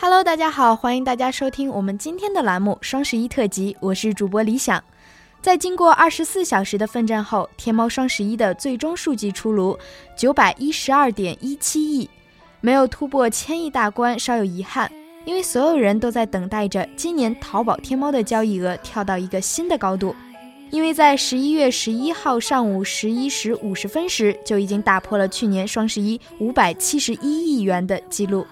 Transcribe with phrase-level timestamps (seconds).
[0.00, 4.82] Hello，大家好，欢迎大家收听我们今天的栏目双十一特辑，我是主播李想。
[5.42, 9.76] 在经过二十四小时的奋战后，天猫双十一的最终数据出炉，
[10.16, 12.08] 九百一十二点一七亿，
[12.60, 14.88] 没有突破千亿大关，稍有遗憾。
[15.24, 20.14] 因为所有人都在等待着今年淘宝天猫的交易额跳到一个新的高度，
[20.70, 28.46] 因为在十一月十一号上午十一时五十分时就已经打破了去年双十一五百七十一亿元的记录。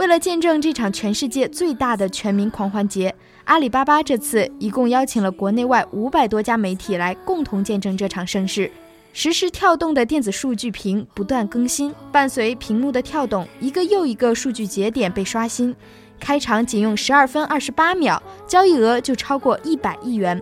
[0.00, 3.14] 为了见证这场全世界最大的全民狂欢节，
[3.44, 8.72] 阿里巴巴这次一共邀请了国内外五百多家媒体来共同见证这场盛事。
[9.12, 15.76] 实时跳动的电子数据屏不断更新，伴随屏幕的跳动，一个又一个数据节点被刷新。
[16.18, 20.38] 开场仅用十二分二十八秒，交易额就超过一百亿元；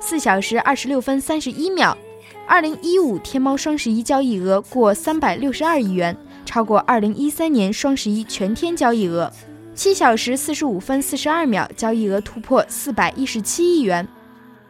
[0.00, 1.96] 四小时二十六分三十一秒，
[2.48, 6.16] 二零一五天猫双十一交易额过三百六十二亿元。
[6.48, 9.30] 超过二零一三年双十一全天交易额，
[9.74, 14.08] 七小时四十五分四十二秒，交易额突破四百一十七亿元。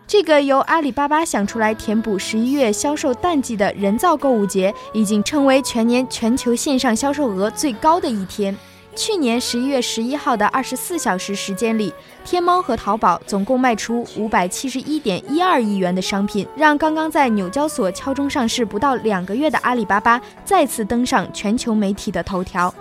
[0.04, 8.52] 这个由阿里巴巴想出来填补十一月销售淡季的人造购物节，已经成为全年全球线上销售额最高的一天。
[8.98, 22.74] 去年十一月十一号的二十四小时时间里，天猫和淘宝总共卖出五百七十一点一二亿元的商品，让刚刚在纽交所敲钟上市不到两个月的阿里巴巴再次登上全球媒体的头条。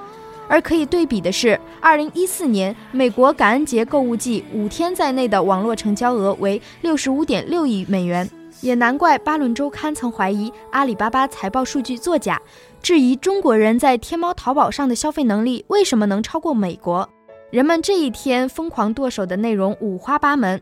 [0.47, 8.27] 而可以对比的是，二零一四年美国感恩节购物季五天在内的网络成交额为六十五点六亿美元。
[8.61, 12.41] 也难怪巴伦周刊曾怀疑阿里巴巴财报数据作假，
[12.81, 17.07] 质疑中国人在天猫、淘宝上的消费能力为什么能超过美国。
[17.49, 20.61] 人们这一天疯狂剁手的内容五花八门，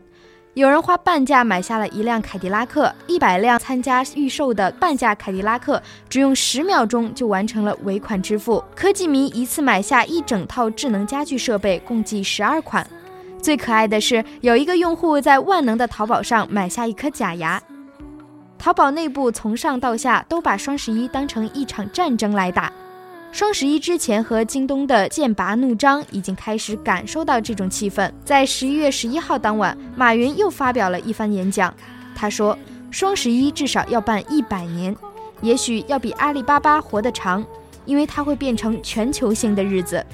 [0.54, 8.62] 有人花半价买下了一辆凯迪拉克，一百辆参加预售的半价凯迪拉克只用十秒钟就完成了尾款支付。
[8.74, 12.84] 科技迷一次买下一整套智能家居设备，共计十二款。
[13.40, 17.62] 最可爱的是，有一个用户在万能的淘宝上买下一颗假牙。
[18.66, 22.72] 淘宝内部从上到下都把双十一当成一场战争来打。
[23.30, 28.10] 双十一之前和京东的剑拔弩张已经开始感受到这种气氛。
[28.24, 31.72] 在十一月十一号当晚，马云又发表了一番演讲。
[32.12, 32.58] 他说
[32.90, 34.92] ：“双十一至少要办一百年，
[35.42, 37.46] 也许要比阿里巴巴活得长，
[37.84, 40.04] 因为它会变成全球性的日子。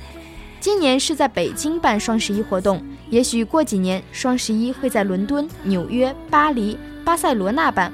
[0.61, 7.91] 今年是在北京办双十一活动，也许过几年双十一会在伦敦、纽约、巴黎、巴塞罗那办。”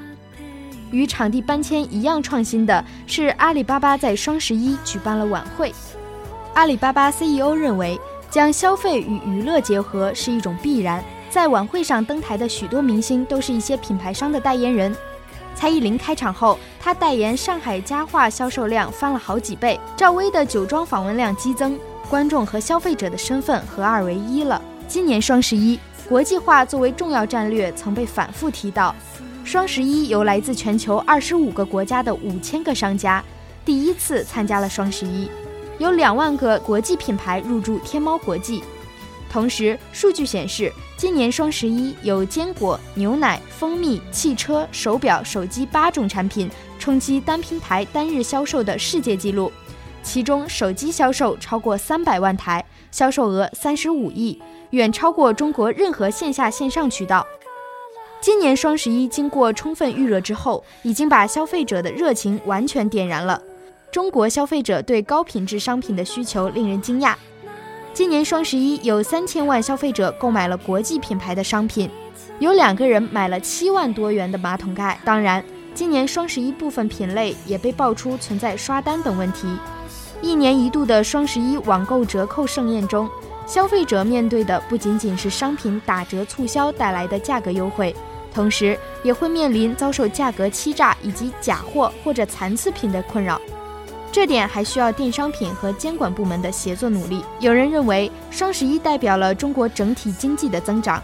[0.91, 5.73] 与场地搬迁一样创新的是，阿里巴巴在双十一举办了晚会。
[6.53, 11.03] 阿里巴巴 CEO 认为，将消费与娱乐结合是一种必然。
[11.29, 14.95] 在晚会上登台的许多明星都是一些品牌商的代言人。
[15.55, 21.77] 蔡依林开场后，她代言上海家化销售量翻了好几倍；赵薇的酒庄访问量激增，
[22.09, 24.59] 观众和消费者的身份合二为一了。
[24.87, 28.95] 今年双十一，国际化作为重要战略曾被反复提到。
[29.49, 33.23] 双十一由来自全球二十五个国家的五千个商家
[33.65, 35.27] 第一次参加了双十一，
[35.79, 38.63] 有两万个国际品牌入驻天猫国际。
[39.27, 49.51] 同时，数据显示，今年双十一有坚果、牛奶、蜂蜜、汽车、手表、手机八种产品冲击单平台单日销售的世界纪录，
[50.03, 54.39] 其中手机销售超过三百万台，销售额三十五亿，
[54.69, 57.25] 远超过中国任何线下线上渠道。
[58.21, 63.41] 今年双十一经过充分预热之后，已经把消费者的热情完全点燃了。
[63.91, 67.15] 中国消费者对高品质商品的需求令人惊讶。
[67.93, 71.89] 今年双十一有三千万消费者购买了国际品牌的商品，
[72.39, 74.99] 有两个人买了七万多元的马桶盖。
[75.05, 75.41] 当然，
[75.73, 79.47] 今年双十一部分品类也被爆出存在刷单等问题。
[80.21, 83.09] 一年一度的双十一网购折扣盛宴中，
[83.47, 87.95] 消费者面对的不仅仅是商品打折促销带来的价格优惠。
[88.33, 93.39] 同时也会面临遭受价格欺诈以及假货或者残次品的困扰，
[94.11, 97.23] 这点还需要电商品和监管部门的协作努力。
[97.39, 101.01] 有人认为双十一代表了中国整体经济的增长。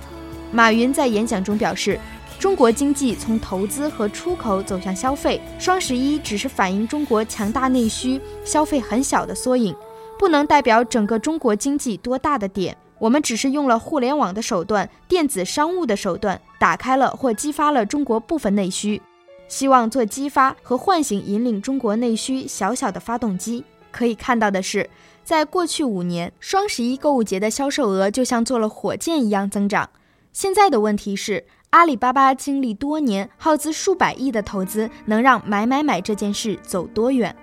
[0.52, 2.00] 马云在演讲中表示，
[2.40, 9.76] 中国经济从投资和出口走向消费，双十一只是反映中国强大内需、消费很小的缩影，
[10.20, 12.76] 不能代表整个中国经济多大的点。
[12.98, 19.00] 我们只是用了互联网的手段、电子商务的手段，打开了或激发了中国部分内需，
[19.48, 23.64] 希望做激发和唤醒引领中国内需小小的发动机。
[23.92, 24.90] 可以看到的是，
[25.24, 29.88] 在过去五年，双十一购物节的销售额就像坐了火箭一样增长。
[30.34, 37.36] 现在的问题是，阿里巴巴经历多年耗资数百亿的投资，能让买买买这件事走多远？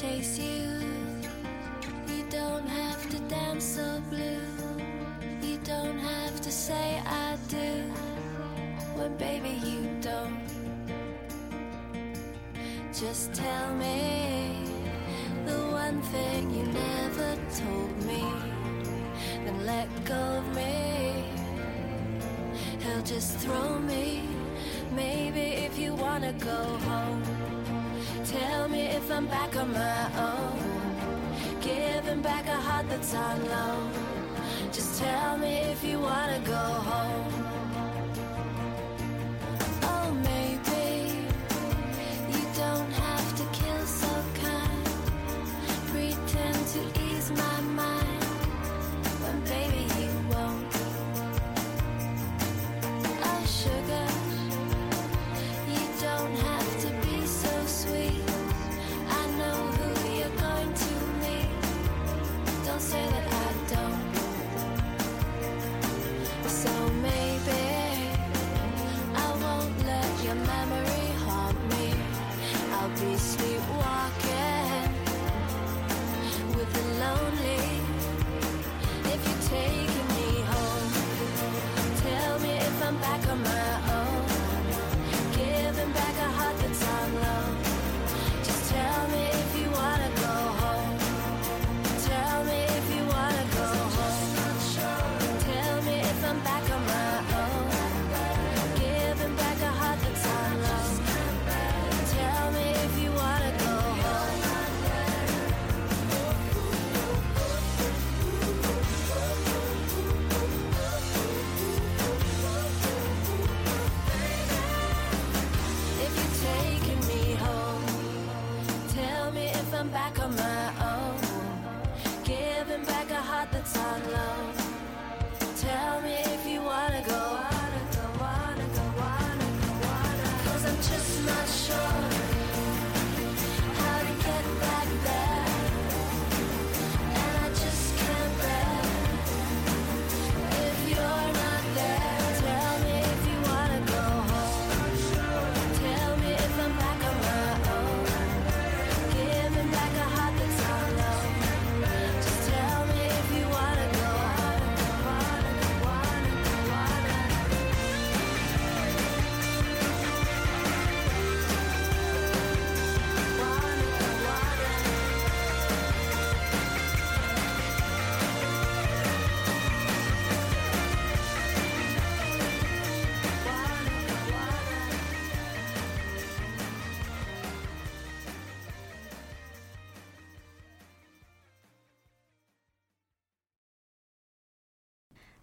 [0.00, 0.62] Chase you.
[2.06, 4.46] You don't have to dance so blue.
[5.42, 7.70] You don't have to say I do
[8.96, 10.38] when baby you don't.
[12.92, 14.62] Just tell me
[15.46, 17.30] the one thing you never
[17.60, 18.22] told me.
[19.44, 21.24] Then let go of me.
[22.78, 24.28] He'll just throw me.
[24.94, 27.17] Maybe if you wanna go home,
[28.30, 30.58] tell me if I'm back on my own.
[31.62, 33.90] Giving back a heart that's on loan.
[34.70, 37.37] Just tell me if you wanna go home.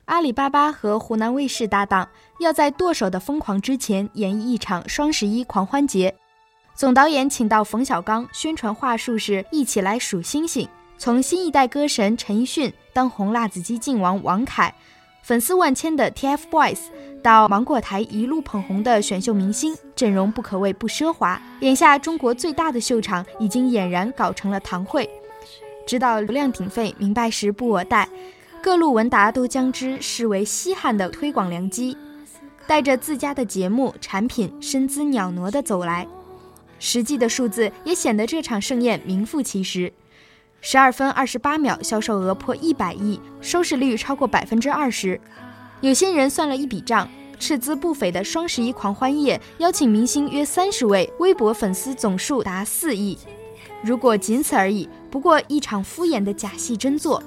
[0.05, 2.07] 阿里巴巴和湖南卫视搭档，
[2.39, 6.13] 要在剁手的疯狂之前演绎一场双十一狂欢节。
[6.75, 10.67] 总导演请到冯小刚，宣传话术是一起来数星星。
[10.97, 14.73] 从新一代歌神陈奕迅、当红辣子鸡靖王王凯，
[15.23, 16.79] 粉丝万千的 TFBOYS，
[17.23, 21.41] 到芒果台一路捧红的选秀明星，阵容不可谓不奢华。
[21.61, 25.09] 眼下中国最大的秀场已经俨然搞成了堂会。
[25.87, 28.07] 知道流量鼎沸，明白时不我待。
[28.65, 31.95] 各路文达都将之视为稀罕的推广良机，
[32.65, 36.07] 带着自家的节目产品，身姿袅娜地走来。
[36.79, 39.93] 实际的数字也显得这场盛宴名副其实。
[40.61, 45.21] 十二分二十八秒，销售额破一百亿，收视率超过百分之二十。
[45.81, 47.07] 有些人算了一笔账，
[47.39, 53.15] 斥资不菲的双十一狂欢夜，邀请明星约三十位，微博粉丝总数达四亿。
[53.83, 57.21] 如果仅此而已，不过一场敷衍的假戏真做。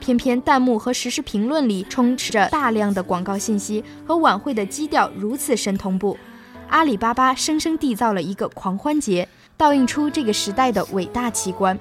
[0.00, 6.16] 偏偏弹幕和实时评论里充斥着大量的广告信息，和晚会的基调如此神同步。
[6.68, 11.78] 阿里巴巴生生缔造了一个狂欢节，倒映出这个时代的伟大奇观。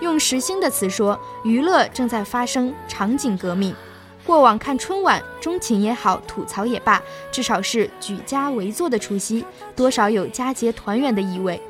[0.00, 3.74] 用时兴的词说，娱乐正在发生场景革命。
[4.24, 9.44] 过往看春晚，钟情也好，吐槽也罢，至少是举家围坐的除夕，
[9.74, 11.60] 多少有佳节团圆的意味。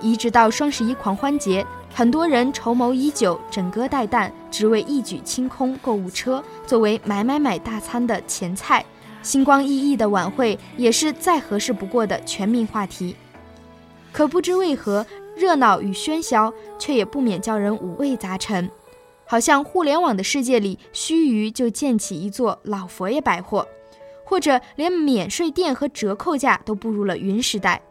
[0.00, 8.84] 一直到双十一狂欢节，很多人筹谋已久，枕戈待旦，只为一举清空购物车，作为买买买大餐的前菜。
[9.22, 13.16] 星光熠熠的晚会也是再合适不过的全民话题。
[14.12, 15.04] 可不知为何，
[15.36, 18.70] 热闹与喧嚣，却也不免叫人五味杂陈。
[19.26, 23.68] 好像互联网的世界里，须臾就建起一座老佛爷百货，
[24.24, 27.82] 或者连免税店和折扣价都步入了云时代。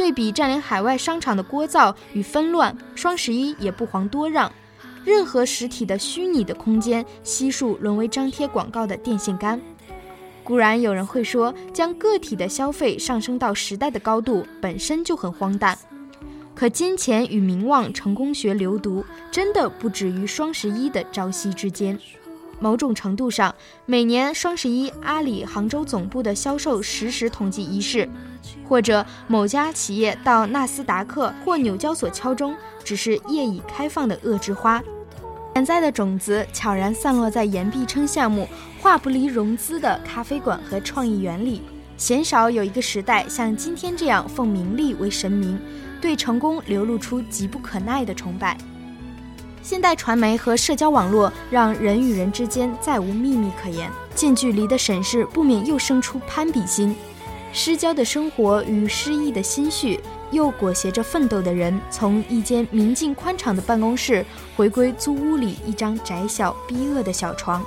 [0.00, 4.50] 对比占领海外商场的聒噪与纷乱，双十一也不遑多让。
[5.04, 9.60] 任何实体的虚拟的空间，悉数沦为张贴广告的电线杆。
[10.42, 15.76] 固然有人会说，将个体的消费上升到时代的高度，本身就很荒诞。
[16.54, 21.98] 可金钱与名望成功学流毒，真的不止于双十一的朝夕之间。
[22.60, 23.54] 某种程度上，
[23.86, 28.08] 每年双十一，阿里杭州总部的销售实时统计仪式，
[28.68, 34.80] 或者某家企业到纳斯达克或纽交所敲钟，只是业已开放的恶之花。
[35.54, 38.46] 潜在的种子悄然散落在岩壁称项目、
[38.78, 41.62] 话不离融资的咖啡馆和创意园里。
[41.96, 45.60] 鲜少有一个时代像今天这样奉名利为神明。
[46.00, 48.56] 对成功流露出急不可耐的崇拜。
[49.62, 56.96] 现代传媒和社交网络让人与人之间再无秘密可言，近距离的审视不免又生出攀比心。
[57.52, 60.00] 失焦的生活与失意的心绪，
[60.30, 64.24] 又裹挟着奋斗的人，从一间明净宽敞的办公室
[64.56, 67.62] 回归租屋里一张窄小逼仄的小床。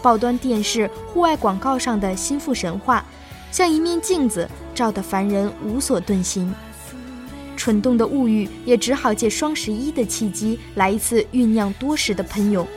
[0.00, 3.04] 报端电视、户外广告上的心腹神话，
[3.50, 6.54] 像一面镜子，照得凡人无所遁形。
[7.64, 12.68] 蠢动的物欲也只好借双十一的契机来一次酝酿多时的喷涌，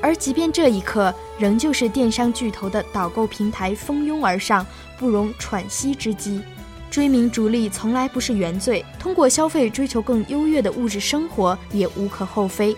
[0.00, 4.66] 而即便这一刻，仍旧是电商巨头的导购平台蜂拥而上、
[4.98, 6.40] 不容喘息之机。
[6.90, 12.74] 追名逐利从来不是原罪，通过消费追求更优越的物质生活也无可厚非。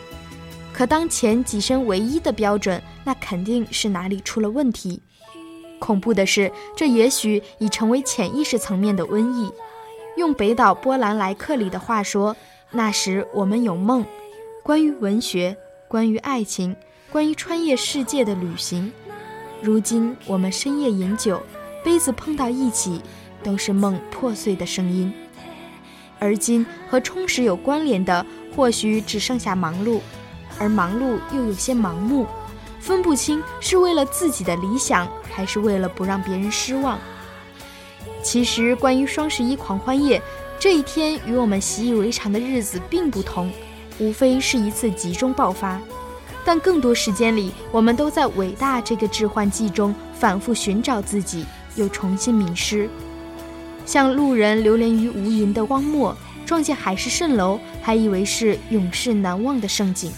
[0.72, 5.00] 可当前跻身唯一的标准，那肯定是哪里出了问题。
[5.78, 9.48] 恐怖的是，这也许已成为潜意识层面的瘟疫。
[10.16, 12.36] 用北岛波兰莱克里的话说，
[12.70, 14.04] 那时我们有梦，
[14.62, 15.56] 关于文学，
[15.88, 16.76] 关于爱情，
[17.10, 18.92] 关于穿越世界的旅行。
[19.60, 21.42] 如今我们深夜饮酒，
[21.82, 23.02] 杯子碰到一起，
[23.42, 25.12] 都是梦破碎的声音。
[26.20, 30.00] 而今和充实有关联的，或许只剩下忙碌，
[30.58, 32.26] 而忙碌又有些盲目，
[32.78, 36.98] 分不清是为了自己的理想，还是为了不让别人失望。
[38.24, 40.20] 其实，关于双十一狂欢夜
[40.58, 43.52] 这一天，与我们习以为常的日子并不同，
[43.98, 45.78] 无非是一次集中爆发。
[46.42, 51.44] 但更多时间里，我们都在伟大这个致幻剂中反复寻找自己，
[51.76, 52.88] 又重新迷失。
[53.84, 56.16] 像路人流连于无垠的荒漠，
[56.46, 60.10] 撞见海市蜃楼，还以为是永世难忘的盛景。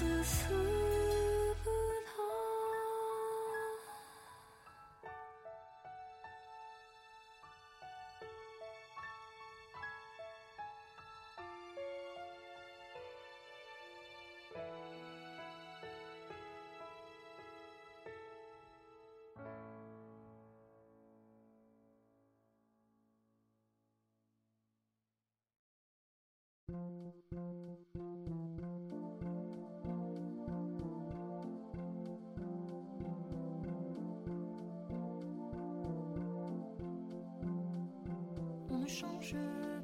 [38.86, 39.34] Ne change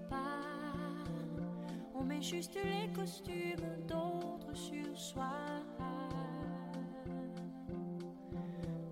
[0.08, 0.38] pas,
[1.92, 5.32] on met juste les costumes d'autres sur soi.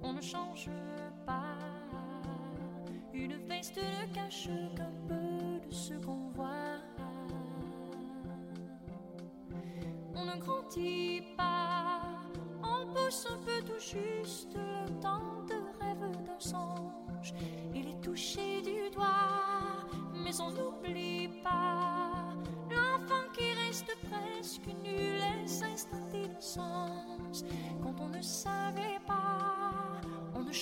[0.02, 0.68] On ne change
[1.24, 1.56] pas,
[3.14, 5.19] une veste ne cache qu'un peu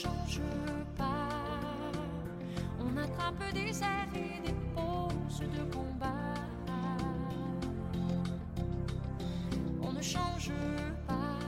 [0.03, 0.41] change
[0.97, 1.29] pas.
[2.81, 6.35] On attrape des airs et des poses de combat.
[9.83, 10.53] On ne change
[11.07, 11.39] pas.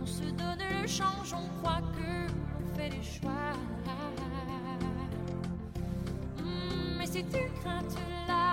[0.00, 3.52] On se donne le change, on croit que l'on fait des choix.
[6.38, 7.96] Hmm, Mais si tu craintes
[8.26, 8.45] là,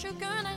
[0.00, 0.49] sugar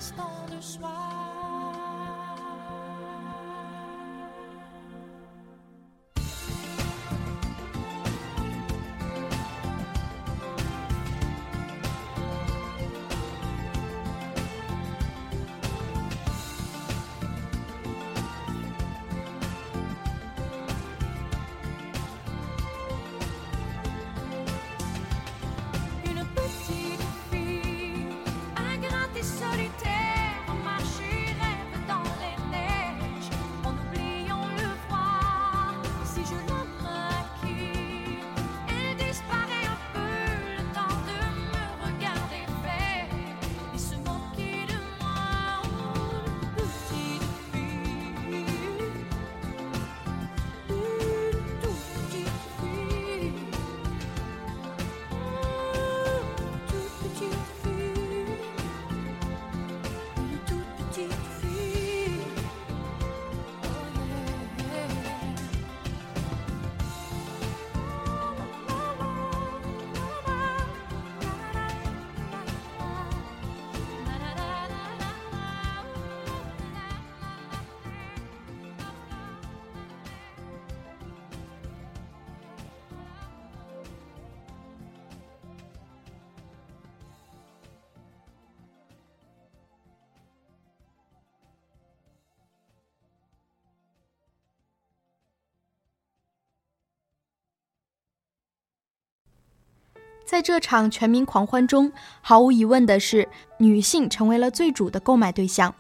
[100.26, 105.74] 在这场全民狂欢中，毫无疑问的是，女性成为了最主的购买对象。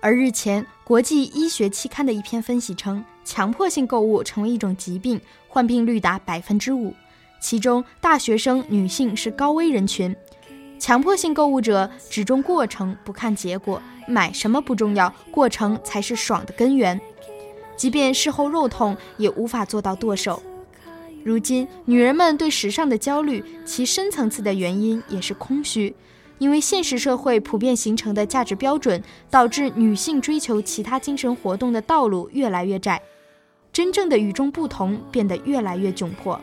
[0.00, 6.94] 而日前，国际医学期刊的一篇分析称，强迫性购物成为一种疾病，患病率达百分之五，
[7.40, 10.14] 其中大学生女性是高危人群。
[10.78, 17.00] 强迫性购物者只重过程，不看结果，买什么不重要，过程才是爽的根源。
[17.76, 20.42] 即便事后肉痛，也无法做到剁手。
[21.26, 25.92] 如今，女人们对时尚的焦虑，其深层次的原因也是空虚，
[26.38, 33.02] 因为现实社会普遍形成的价值标准，导致女性追求其他精神活动的道路越来越窄，
[33.72, 36.40] 真正的与众不同变得越来越窘迫。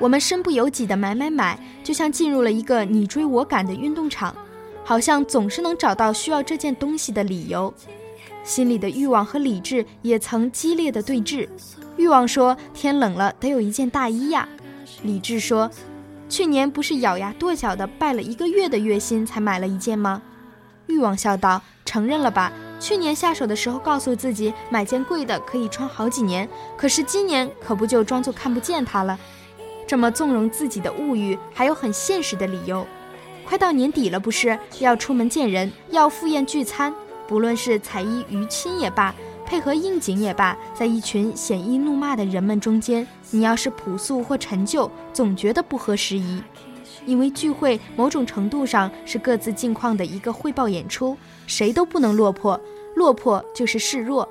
[0.00, 4.34] 我们身不由己的买买买，就像进入了一个你追我赶的运动场，
[4.82, 7.72] 好像总是能找到需要这件东西的理由。
[8.42, 11.48] 心里的欲望和理智也曾激烈的对峙。
[11.96, 14.48] 欲望说：“天冷了，得有一件大衣呀。”
[15.02, 15.70] 理智说
[16.28, 20.20] ：“去年不是咬牙跺脚的拜了一个月的月薪才买了一件吗？”
[20.86, 29.18] 欲望笑道：“承认了吧，去年下手的时候告诉自己买件贵的可以穿好几年，可是今年可不就装作看不见它了？
[29.86, 32.86] 这么纵容自己的物欲，还有很现实的理由。
[33.46, 36.92] 快到年底了，不是要出门见人，要赴宴聚餐，
[37.28, 39.14] 不论是彩衣娱亲也罢。”
[39.46, 46.42] 配合应景也罢，在一群鲜衣怒骂的人们中间，你要是朴素或陈旧，总觉得不合时宜。
[47.06, 52.58] 因为聚会某种程度上是各自境况的一个汇报演出，谁都不能落魄，
[52.96, 54.26] 落魄就是示弱。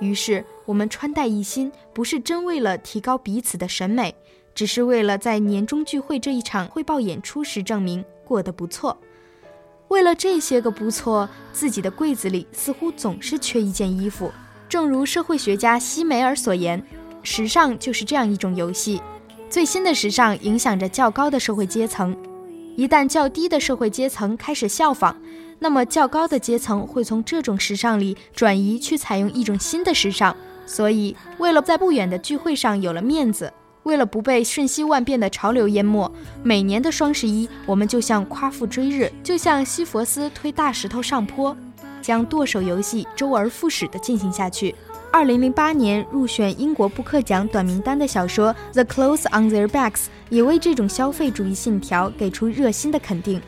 [0.00, 4.14] 于是我们穿戴一新，不是真为了提高彼此的审美，
[4.54, 8.96] 只是为了在年终聚会这一场汇报演出时证明过得不错。
[9.94, 14.28] 为了这些个不错，自己的柜子里似乎总是缺一件衣服。
[14.68, 16.84] 正如社会学家西梅尔所言，
[17.22, 19.00] 时尚就是这样一种游戏。
[19.48, 22.16] 最新的时尚影响着较高的社会阶层，
[22.74, 25.14] 一旦较低的社会阶层开始效仿，
[25.60, 30.36] 那么较高的阶层会从这种时尚里转移去采用一种新的时尚。
[30.66, 33.52] 所以，为了在不远的聚会上有了面子。
[33.84, 36.10] 为了不被瞬息万变的潮流淹没，
[36.42, 41.56] 每年的双十一，我们就像夸父追日，就像西佛斯推大石头上坡，
[42.02, 44.74] 将剁手游戏周而复始地进行下去。
[45.12, 49.92] 二零零八年入选英国布克奖短名单的小说《The Clothes on Their Backs》
[50.28, 53.40] 也为这种消费主义信条给出热心的肯定。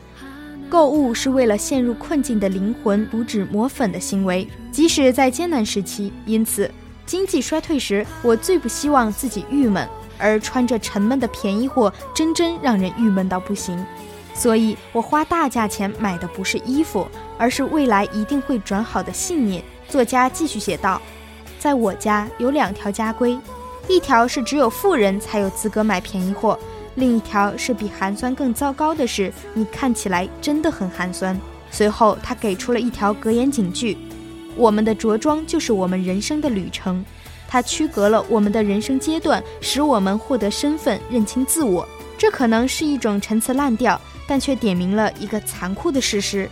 [0.69, 6.13] 购物是为了陷入困境的灵魂补脂抹粉的行为，即使在艰难时期。
[6.25, 6.69] 因此，
[7.05, 9.87] 经济衰退时，我最不希望自己郁闷。
[10.17, 13.85] 而穿着沉闷的便宜货，真真让人郁闷到不行。
[14.33, 19.63] 所以我花大价钱买的不是衣服，而是未来一定会转好的信念。
[19.89, 21.01] 作家继续写道
[21.57, 23.35] ：“在我家有两条家规，
[23.87, 26.59] 一条是只有富人才有资格买便宜货，
[26.95, 31.35] 另一条是比寒酸更糟糕的是，你看起来真的很寒酸。”
[31.71, 33.97] 随后他给出了一条格言警句
[34.55, 37.03] ：“我们的着装就是我们人生的旅程。”
[37.47, 41.87] 它区隔了我们的人生阶段，使我们获得身份、认清自我。
[42.17, 46.49] 这可能是一种陈词滥调，但却点明了一个残酷的事实：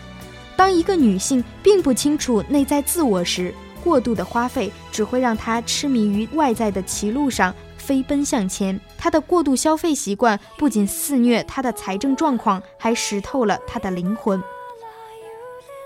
[0.56, 3.54] 当一个女性并不清楚内在自我时，
[3.84, 8.80] 过度的花费只会让她痴迷于外在的歧路上飞奔向前。
[8.98, 14.42] 她的过度消费习惯不仅肆虐她的财政状况，还识透了她的灵魂。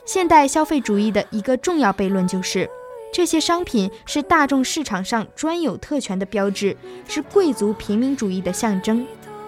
[0.06, 2.70] 现代消费主义的一个重要悖论就是。
[3.12, 9.06] 这些商品是大众市场上专有特权的标志，是贵族平民主义的象征。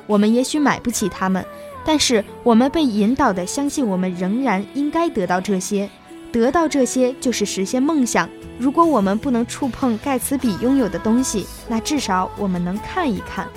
[0.08, 1.46] 我们也许买不起它们，
[1.86, 5.90] 但是我们被引导的相信，我们仍然应该得到这些。
[6.32, 8.30] 得到这些就是实现梦想。
[8.58, 13.48] 如果我们不能触碰盖茨比拥有的东西，那至少我们能看一看。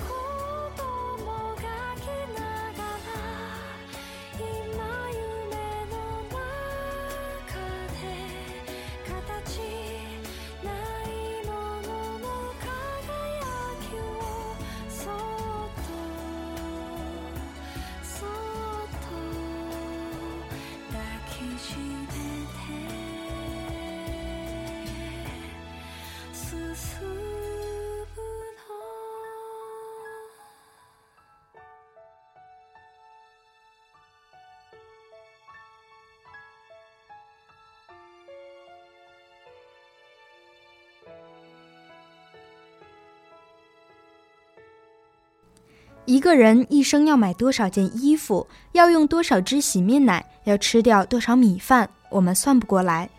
[46.05, 53.09] 一个人一生要买多少件衣服，要用多少支洗面奶，要吃掉多少米饭，我们算不过来。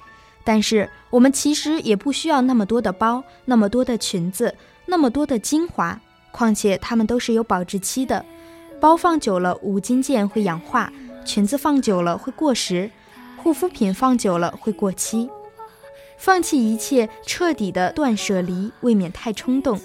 [0.45, 4.55] 但是我们其实也不需要那么多的包，那么多的裙子，
[4.87, 6.01] 那么多的精华。
[6.31, 8.25] 况且它们都是有保质期的，
[8.79, 10.93] 包放久了五金件会氧化，
[11.25, 12.89] 裙子放久了会过时，
[13.37, 15.29] 护肤品放久了会过期。
[16.19, 19.81] 放弃一切，彻底的断舍离，未免太冲动。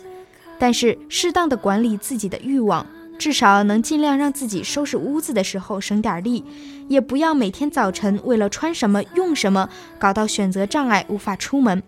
[0.62, 2.86] 但是，适当的管理自己的欲望，
[3.18, 6.46] 至少能尽量让自己收拾屋子的时候省点力，
[6.88, 11.82] 也不要每天早晨为了穿什么、用什么，搞到选择障碍，无法出门。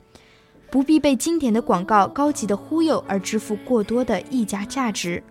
[0.72, 5.22] 不必被经典的广告、高级的忽悠而支付过多的溢价价值。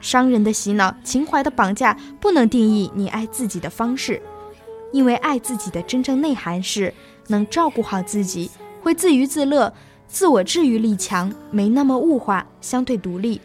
[0.00, 4.22] 商人的洗脑、情怀的绑架，不能定义你爱自己的方式，
[4.92, 6.94] 因为爱自己的真正内涵是
[7.26, 8.48] 能照顾好自己，
[8.80, 9.74] 会自娱自乐。
[10.08, 13.40] 自我治愈力强，没那么物化，相对独立。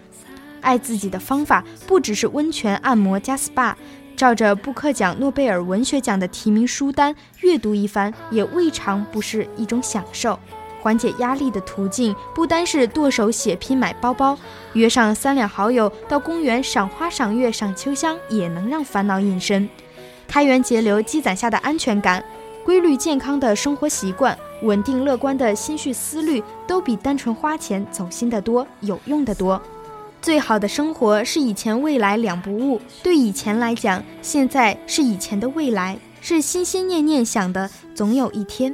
[0.61, 3.75] 爱自己的方法不只是温泉按摩加 SPA，
[4.15, 10.39] 照着布克奖、诺贝尔文学奖的提名书单阅读一番，也未尝不是一种享受。
[10.81, 14.37] 缓解压力的途径不单是剁手血拼买包包，
[14.73, 19.69] 约上三两好友到公园赏花、赏月、赏秋香，也能让烦恼隐身。
[20.27, 22.23] 开源节流积攒下的安全感，
[22.63, 24.37] 规律健康的生活习惯。
[24.61, 29.61] 稳定乐观的心绪思虑，都比单纯花钱走心的多，有用的多。
[30.21, 32.79] 最好的生活是以前未来两不误。
[33.03, 38.73] 对以前来讲，现在是以前的未来，是心心念念想的总有一天。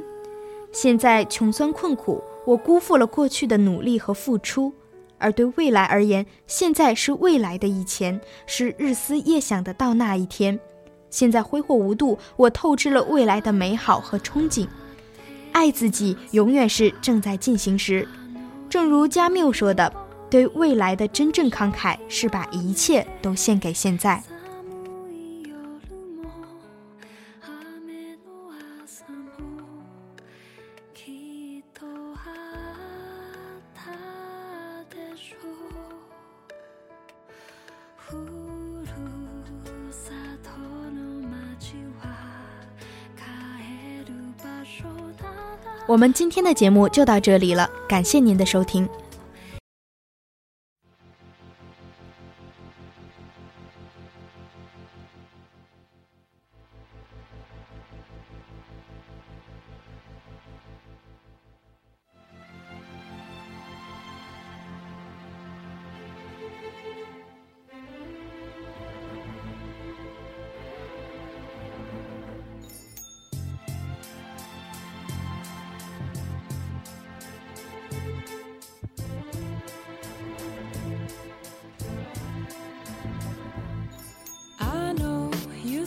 [0.70, 4.72] 现在穷酸困苦，我辜负了过去的努力和付出；
[5.18, 10.60] 而对未来而言，现在是未来的以前，是日思夜想的到那一天。
[11.10, 14.66] 现在挥霍无度，我透支了未来的美好和憧憬。
[15.52, 18.06] 爱自己永远是正在进行时，
[18.68, 19.92] 正如加缪说的
[20.30, 24.22] ：“对未来的真正慷慨是把一切都献给现在。”
[45.90, 48.88] 我们今天的节目就到这里了，感谢您的收听。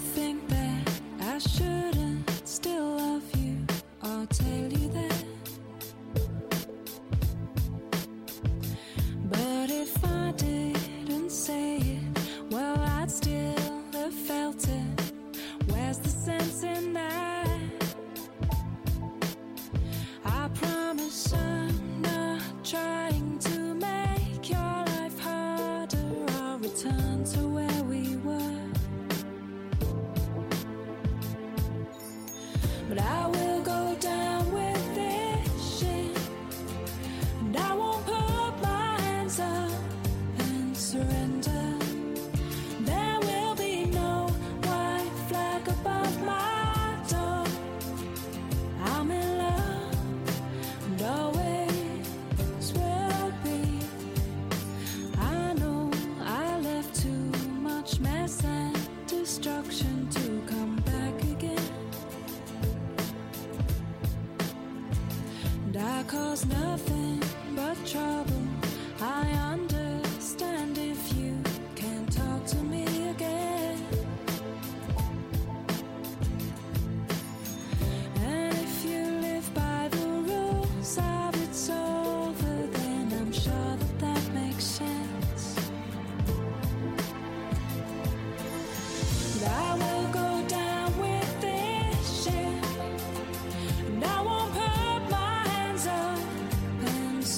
[0.03, 0.52] think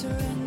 [0.05, 0.44] surrender